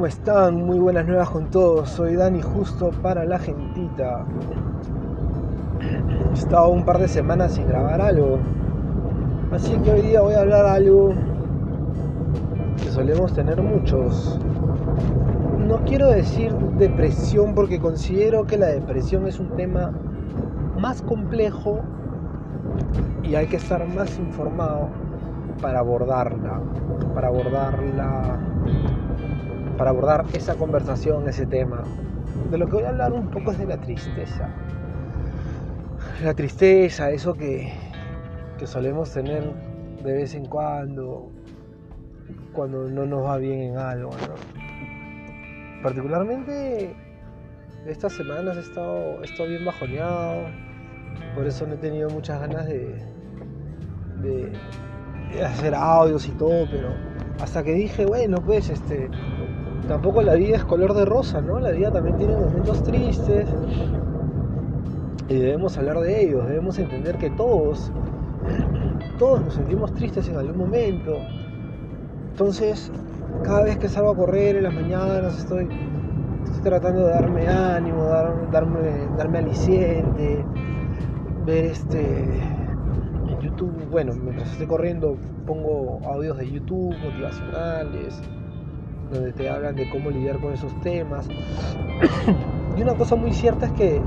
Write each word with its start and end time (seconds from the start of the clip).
¿Cómo 0.00 0.08
están? 0.08 0.64
Muy 0.64 0.78
buenas 0.78 1.06
nuevas 1.06 1.28
con 1.28 1.50
todos. 1.50 1.90
Soy 1.90 2.16
Dani 2.16 2.40
Justo 2.40 2.90
para 3.02 3.26
la 3.26 3.38
gentita. 3.38 4.24
He 5.78 6.32
estado 6.32 6.70
un 6.70 6.86
par 6.86 6.98
de 6.98 7.06
semanas 7.06 7.52
sin 7.52 7.68
grabar 7.68 8.00
algo. 8.00 8.38
Así 9.52 9.76
que 9.80 9.92
hoy 9.92 10.00
día 10.00 10.22
voy 10.22 10.32
a 10.32 10.40
hablar 10.40 10.64
algo 10.64 11.12
que 12.78 12.88
solemos 12.88 13.34
tener 13.34 13.60
muchos. 13.60 14.40
No 15.58 15.84
quiero 15.84 16.08
decir 16.08 16.50
depresión 16.78 17.54
porque 17.54 17.78
considero 17.78 18.46
que 18.46 18.56
la 18.56 18.68
depresión 18.68 19.26
es 19.26 19.38
un 19.38 19.50
tema 19.50 19.92
más 20.78 21.02
complejo 21.02 21.80
y 23.22 23.34
hay 23.34 23.48
que 23.48 23.56
estar 23.56 23.86
más 23.86 24.18
informado 24.18 24.88
para 25.60 25.80
abordarla, 25.80 26.58
para 27.14 27.28
abordarla, 27.28 28.38
para 29.80 29.92
abordar 29.92 30.26
esa 30.34 30.56
conversación, 30.56 31.26
ese 31.26 31.46
tema. 31.46 31.84
De 32.50 32.58
lo 32.58 32.66
que 32.66 32.72
voy 32.72 32.84
a 32.84 32.90
hablar 32.90 33.14
un 33.14 33.30
poco 33.30 33.52
es 33.52 33.58
de 33.58 33.64
la 33.64 33.78
tristeza. 33.78 34.50
La 36.22 36.34
tristeza, 36.34 37.10
eso 37.10 37.32
que, 37.32 37.72
que 38.58 38.66
solemos 38.66 39.10
tener 39.10 39.42
de 40.04 40.12
vez 40.12 40.34
en 40.34 40.44
cuando, 40.44 41.30
cuando 42.52 42.90
no 42.90 43.06
nos 43.06 43.24
va 43.24 43.38
bien 43.38 43.72
en 43.72 43.78
algo. 43.78 44.10
Particularmente 45.82 46.94
estas 47.86 48.12
semanas 48.12 48.58
he 48.58 48.60
estado, 48.60 49.22
he 49.22 49.24
estado 49.24 49.48
bien 49.48 49.64
bajoneado, 49.64 50.42
por 51.34 51.46
eso 51.46 51.66
no 51.66 51.72
he 51.72 51.78
tenido 51.78 52.10
muchas 52.10 52.38
ganas 52.38 52.66
de, 52.66 53.02
hacer 55.42 55.74
audios 55.74 56.28
y 56.28 56.32
todo, 56.32 56.66
pero 56.70 56.90
hasta 57.40 57.62
que 57.64 57.72
dije, 57.72 58.04
bueno, 58.04 58.42
pues 58.44 58.68
este, 58.68 59.08
tampoco 59.90 60.22
la 60.22 60.36
vida 60.36 60.56
es 60.56 60.64
color 60.64 60.94
de 60.94 61.04
rosa, 61.04 61.40
¿no? 61.40 61.58
La 61.58 61.72
vida 61.72 61.90
también 61.90 62.16
tiene 62.16 62.36
momentos 62.36 62.80
tristes 62.84 63.48
y 65.28 65.34
debemos 65.34 65.76
hablar 65.78 65.98
de 65.98 66.22
ellos, 66.22 66.46
debemos 66.46 66.78
entender 66.78 67.18
que 67.18 67.28
todos, 67.30 67.90
todos 69.18 69.42
nos 69.44 69.54
sentimos 69.54 69.92
tristes 69.94 70.28
en 70.28 70.36
algún 70.36 70.58
momento. 70.58 71.16
Entonces, 72.30 72.92
cada 73.42 73.64
vez 73.64 73.78
que 73.78 73.88
salgo 73.88 74.10
a 74.10 74.16
correr 74.16 74.54
en 74.54 74.62
las 74.62 74.74
mañanas 74.74 75.36
estoy, 75.40 75.68
estoy 76.44 76.62
tratando 76.62 77.06
de 77.06 77.12
darme 77.12 77.48
ánimo, 77.48 78.04
darme, 78.52 79.08
darme 79.18 79.38
aliciente, 79.38 80.44
ver 81.44 81.64
este 81.64 82.26
YouTube, 83.42 83.72
bueno, 83.90 84.12
mientras 84.14 84.52
estoy 84.52 84.68
corriendo 84.68 85.16
pongo 85.46 85.98
audios 86.04 86.38
de 86.38 86.48
YouTube 86.48 86.94
motivacionales, 87.02 88.22
donde 89.10 89.32
te 89.32 89.48
hablan 89.48 89.76
de 89.76 89.88
cómo 89.90 90.10
lidiar 90.10 90.38
con 90.38 90.52
esos 90.52 90.78
temas. 90.80 91.28
y 92.76 92.82
una 92.82 92.94
cosa 92.94 93.16
muy 93.16 93.32
cierta 93.32 93.66
es 93.66 93.72
que 93.72 94.02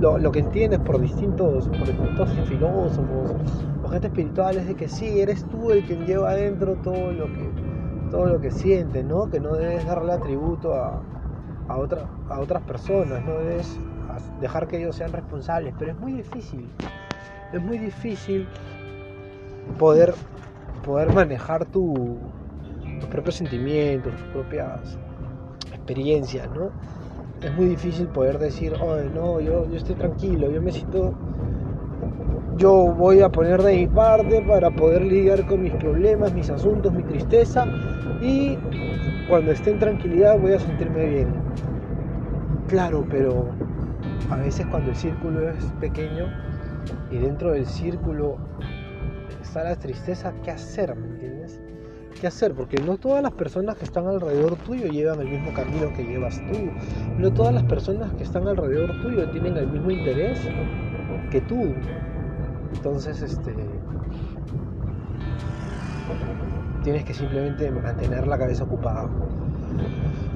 lo, 0.00 0.30
que 0.30 0.38
entiendes 0.40 0.78
por 0.80 1.00
distintos, 1.00 1.68
por 1.68 1.86
distintos 1.86 2.30
filósofos 2.48 3.34
o 3.82 3.88
gente 3.88 4.06
espiritual 4.06 4.56
es 4.56 4.66
de 4.66 4.74
que 4.74 4.88
sí, 4.88 5.20
eres 5.20 5.44
tú 5.46 5.72
el 5.72 5.84
quien 5.84 6.06
lleva 6.06 6.30
adentro 6.30 6.76
todo 6.76 7.12
lo 7.12 7.26
que, 7.26 7.50
todo 8.10 8.26
lo 8.26 8.40
que 8.40 8.50
sientes, 8.50 9.04
¿no? 9.04 9.28
Que 9.28 9.40
no 9.40 9.54
debes 9.54 9.84
darle 9.86 10.12
atributo 10.12 10.74
a, 10.74 11.02
a, 11.68 11.74
a 11.74 12.40
otras 12.40 12.62
personas, 12.62 13.24
no 13.24 13.32
debes 13.38 13.78
dejar 14.40 14.68
que 14.68 14.78
ellos 14.78 14.94
sean 14.94 15.12
responsables, 15.12 15.74
pero 15.78 15.92
es 15.92 15.98
muy 15.98 16.12
difícil 16.12 16.68
es 17.52 17.62
muy 17.62 17.78
difícil 17.78 18.46
poder, 19.78 20.14
poder 20.84 21.12
manejar 21.12 21.64
tu, 21.64 22.18
tus 22.98 23.08
propios 23.08 23.36
sentimientos, 23.36 24.14
tus 24.14 24.26
propias 24.28 24.98
experiencias, 25.72 26.48
¿no? 26.54 26.70
Es 27.42 27.54
muy 27.54 27.66
difícil 27.66 28.06
poder 28.08 28.38
decir, 28.38 28.74
oh, 28.80 28.96
no, 29.14 29.40
yo, 29.40 29.68
yo 29.70 29.76
estoy 29.76 29.94
tranquilo, 29.94 30.50
yo 30.50 30.60
me 30.60 30.72
siento, 30.72 31.14
yo 32.56 32.92
voy 32.92 33.20
a 33.20 33.28
poner 33.28 33.62
de 33.62 33.76
mi 33.76 33.86
parte 33.86 34.42
para 34.42 34.70
poder 34.70 35.02
lidiar 35.02 35.46
con 35.46 35.62
mis 35.62 35.72
problemas, 35.74 36.32
mis 36.34 36.50
asuntos, 36.50 36.92
mi 36.92 37.04
tristeza 37.04 37.66
y 38.20 38.58
cuando 39.28 39.52
esté 39.52 39.70
en 39.70 39.78
tranquilidad 39.78 40.38
voy 40.38 40.54
a 40.54 40.58
sentirme 40.58 41.06
bien. 41.06 41.28
Claro, 42.66 43.06
pero 43.08 43.50
a 44.30 44.36
veces 44.36 44.66
cuando 44.66 44.90
el 44.90 44.96
círculo 44.96 45.48
es 45.48 45.64
pequeño, 45.80 46.26
y 47.10 47.18
dentro 47.18 47.52
del 47.52 47.66
círculo 47.66 48.36
está 49.40 49.64
la 49.64 49.76
tristeza, 49.76 50.34
¿qué 50.42 50.50
hacer? 50.50 50.94
¿Me 50.94 51.06
entiendes? 51.06 51.37
¿Qué 52.20 52.26
hacer? 52.26 52.52
Porque 52.52 52.82
no 52.82 52.96
todas 52.96 53.22
las 53.22 53.32
personas 53.32 53.76
que 53.76 53.84
están 53.84 54.08
alrededor 54.08 54.56
tuyo 54.56 54.86
llevan 54.86 55.20
el 55.20 55.28
mismo 55.28 55.52
camino 55.52 55.92
que 55.94 56.02
llevas 56.02 56.40
tú. 56.50 56.58
No 57.16 57.32
todas 57.32 57.54
las 57.54 57.62
personas 57.62 58.12
que 58.14 58.24
están 58.24 58.48
alrededor 58.48 59.00
tuyo 59.02 59.30
tienen 59.30 59.56
el 59.56 59.68
mismo 59.68 59.90
interés 59.90 60.40
que 61.30 61.40
tú. 61.42 61.74
Entonces, 62.74 63.22
este. 63.22 63.54
Tienes 66.82 67.04
que 67.04 67.14
simplemente 67.14 67.70
mantener 67.70 68.26
la 68.26 68.36
cabeza 68.36 68.64
ocupada. 68.64 69.08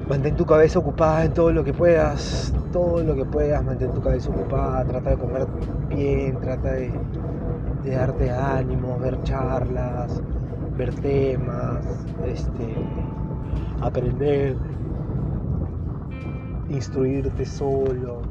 Mantén 0.07 0.35
tu 0.37 0.45
cabeza 0.45 0.79
ocupada 0.79 1.25
en 1.25 1.33
todo 1.33 1.51
lo 1.51 1.65
que 1.65 1.73
puedas, 1.73 2.53
todo 2.71 3.03
lo 3.03 3.15
que 3.15 3.25
puedas, 3.25 3.63
mantén 3.63 3.91
tu 3.93 4.01
cabeza 4.01 4.29
ocupada, 4.29 4.85
trata 4.85 5.11
de 5.11 5.17
comer 5.17 5.47
bien, 5.89 6.39
trata 6.39 6.73
de, 6.73 6.91
darte 7.85 8.31
ánimo, 8.31 8.99
ver 8.99 9.21
charlas, 9.23 10.21
ver 10.77 10.93
temas, 10.95 11.85
este, 12.25 12.75
aprender, 13.81 14.57
instruirte 16.69 17.45
solo 17.45 18.21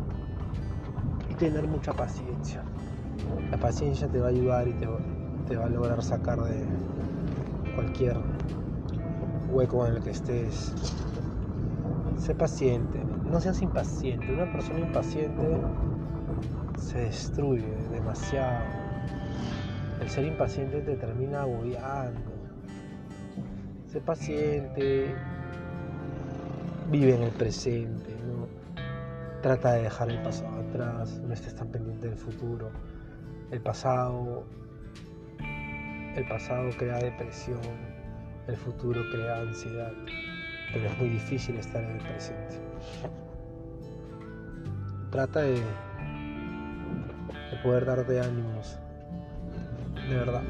y 1.31 1.35
tener 1.35 1.67
mucha 1.69 1.93
paciencia. 1.93 2.63
La 3.51 3.59
paciencia 3.59 4.09
te 4.09 4.19
va 4.19 4.27
a 4.27 4.31
ayudar 4.31 4.69
y 4.69 4.73
te, 4.73 4.89
te 5.49 5.57
va 5.57 5.67
a 5.67 5.69
lograr 5.69 6.03
sacar 6.03 6.43
de 6.43 6.65
cualquier 7.75 8.17
hueco 9.51 9.87
en 9.87 9.97
el 9.97 10.03
que 10.03 10.11
estés. 10.11 10.75
Sé 12.17 12.35
paciente, 12.35 13.01
no 13.31 13.41
seas 13.41 13.63
impaciente. 13.63 14.33
Una 14.33 14.51
persona 14.51 14.81
impaciente 14.81 15.61
se 16.79 16.99
destruye 16.99 17.77
demasiado. 17.91 18.82
El 20.03 20.11
ser 20.11 20.25
impaciente 20.25 20.81
te 20.81 20.97
termina 20.97 21.43
agobiando. 21.43 22.33
Sé 23.87 24.01
paciente, 24.01 25.15
vive 26.91 27.15
en 27.15 27.23
el 27.23 27.31
presente, 27.31 28.11
¿no? 28.27 28.49
Trata 29.43 29.75
de 29.75 29.83
dejar 29.83 30.11
el 30.11 30.21
pasado 30.21 30.61
atrás, 30.69 31.21
no 31.21 31.33
estés 31.33 31.55
tan 31.55 31.69
pendiente 31.69 32.09
del 32.09 32.19
futuro. 32.19 32.73
El 33.53 33.61
pasado, 33.61 34.45
el 36.17 36.27
pasado 36.29 36.69
crea 36.77 36.99
depresión, 36.99 37.61
el 38.49 38.57
futuro 38.57 39.03
crea 39.13 39.43
ansiedad, 39.43 39.93
pero 40.73 40.87
es 40.87 40.99
muy 40.99 41.11
difícil 41.11 41.57
estar 41.59 41.81
en 41.81 41.91
el 41.93 41.99
presente. 41.99 42.61
Trata 45.13 45.43
de, 45.43 45.61
de 45.61 47.57
poder 47.63 47.85
darte 47.85 48.21
ánimos, 48.21 48.81
de 50.09 50.17
verdad. 50.17 50.43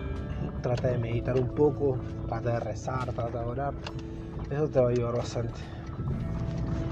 Trata 0.62 0.88
de 0.88 0.98
meditar 0.98 1.36
un 1.38 1.48
poco, 1.48 1.98
trata 2.28 2.52
de 2.52 2.60
rezar, 2.60 3.12
trata 3.12 3.40
de 3.40 3.44
orar. 3.44 3.74
Eso 4.50 4.68
te 4.68 4.80
va 4.80 4.86
a 4.86 4.90
ayudar 4.90 5.16
bastante. 5.16 5.60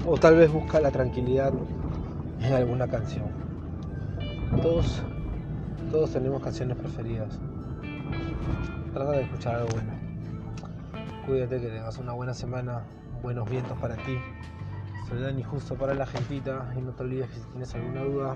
O 0.05 0.17
tal 0.17 0.35
vez 0.35 0.51
busca 0.51 0.79
la 0.79 0.91
tranquilidad 0.91 1.53
en 2.41 2.53
alguna 2.53 2.87
canción. 2.87 3.25
Todos, 4.61 5.01
todos 5.91 6.11
tenemos 6.11 6.41
canciones 6.41 6.77
preferidas. 6.77 7.39
Trata 8.93 9.11
de 9.11 9.23
escuchar 9.23 9.55
algo 9.55 9.69
bueno. 9.73 9.93
Cuídate 11.25 11.61
que 11.61 11.67
tengas 11.67 11.97
una 11.97 12.13
buena 12.13 12.33
semana, 12.33 12.81
buenos 13.21 13.49
vientos 13.49 13.77
para 13.79 13.95
ti. 13.95 14.17
Soy 15.07 15.21
Dani 15.21 15.43
Justo 15.43 15.75
para 15.75 15.93
la 15.93 16.05
gentita 16.05 16.73
y 16.77 16.81
no 16.81 16.91
te 16.91 17.03
olvides 17.03 17.29
que 17.29 17.35
si 17.35 17.45
tienes 17.51 17.73
alguna 17.75 18.01
duda 18.03 18.35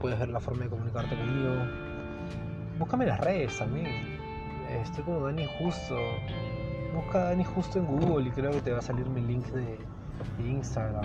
puedes 0.00 0.18
ver 0.18 0.28
la 0.28 0.40
forma 0.40 0.64
de 0.64 0.70
comunicarte 0.70 1.16
conmigo. 1.16 1.85
Búscame 2.78 3.06
las 3.06 3.20
redes 3.20 3.58
también. 3.58 3.86
Estoy 4.82 5.04
como 5.04 5.20
Dani 5.20 5.46
Justo. 5.58 5.96
Busca 6.94 7.24
Dani 7.24 7.44
Justo 7.44 7.78
en 7.78 7.86
Google 7.86 8.28
y 8.28 8.30
creo 8.30 8.50
que 8.50 8.60
te 8.60 8.72
va 8.72 8.78
a 8.78 8.82
salir 8.82 9.06
mi 9.08 9.22
link 9.22 9.46
de, 9.46 9.78
Instagram. 10.44 11.04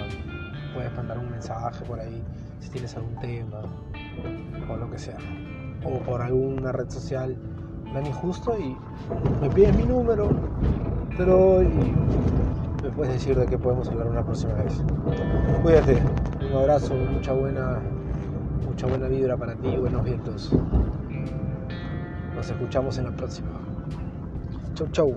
Puedes 0.73 0.93
mandar 0.95 1.17
un 1.17 1.31
mensaje 1.31 1.85
por 1.85 1.99
ahí 1.99 2.21
si 2.59 2.69
tienes 2.69 2.95
algún 2.95 3.15
tema 3.19 3.61
o 4.69 4.75
lo 4.75 4.89
que 4.89 4.99
sea. 4.99 5.17
O 5.85 5.99
por 5.99 6.21
alguna 6.21 6.71
red 6.73 6.89
social 6.89 7.37
Dani 7.93 8.11
Justo 8.11 8.57
y 8.57 8.75
me 9.41 9.49
pides 9.49 9.75
mi 9.75 9.83
número, 9.83 10.29
pero 11.17 11.61
y 11.61 11.67
me 12.83 12.89
puedes 12.89 13.13
decir 13.13 13.37
de 13.37 13.45
qué 13.45 13.57
podemos 13.57 13.87
hablar 13.89 14.07
una 14.07 14.23
próxima 14.23 14.53
vez. 14.55 14.83
Cuídate, 15.61 16.01
un 16.49 16.57
abrazo, 16.57 16.95
mucha 16.95 17.33
buena, 17.33 17.79
mucha 18.67 18.87
buena 18.87 19.07
vibra 19.07 19.37
para 19.37 19.55
ti, 19.55 19.75
buenos 19.77 20.03
vientos. 20.03 20.53
Nos 22.41 22.49
escuchamos 22.49 22.97
en 22.97 23.05
la 23.05 23.11
próxima. 23.11 23.49
Chau, 24.73 24.87
chau. 24.91 25.15